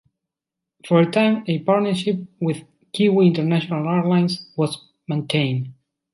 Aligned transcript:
For 0.87 0.99
a 1.01 1.11
time, 1.11 1.43
a 1.45 1.59
partnership 1.59 2.21
with 2.39 2.63
Kiwi 2.91 3.27
International 3.27 3.87
Airlines 3.87 4.49
was 4.57 4.85
maintained. 5.07 5.75